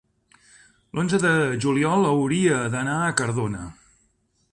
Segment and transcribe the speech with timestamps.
[0.95, 1.33] l'onze de
[1.65, 3.65] juliol hauria d'anar a Cardona.